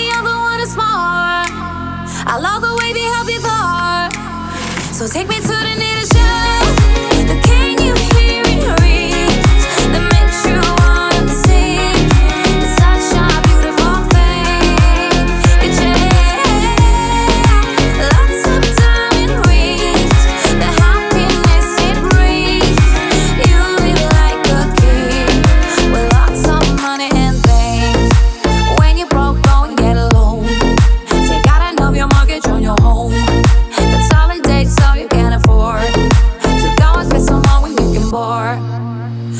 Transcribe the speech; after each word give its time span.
the 0.00 0.08
other 0.18 0.36
one 0.50 0.60
is 0.60 0.74
more. 0.76 1.44
I 2.32 2.36
love 2.40 2.62
the 2.62 2.74
way 2.80 2.92
they 2.98 3.06
have 3.14 3.26
before. 3.36 4.08
So 4.98 5.06
take 5.06 5.28
me 5.28 5.36
to 5.36 5.56
the 5.68 5.74
nearest 5.76 6.12
shore. 6.14 6.39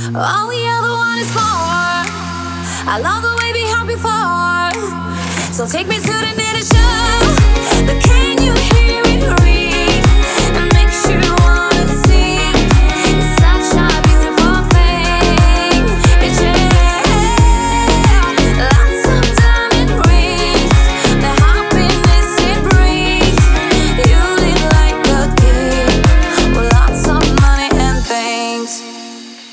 All 0.08 0.48
the 0.48 0.64
other 0.76 0.92
one 0.96 1.18
is 1.18 1.30
more. 1.34 2.00
I 2.88 2.98
love 3.02 3.22
the 3.22 3.36
way 3.36 3.52
we 3.52 3.64
had 3.68 3.86
before. 3.86 4.72
So 5.52 5.66
take 5.66 5.88
me 5.88 5.96
to 5.96 6.12
the 6.26 6.39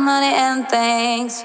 money 0.00 0.32
and 0.34 0.68
things. 0.68 1.44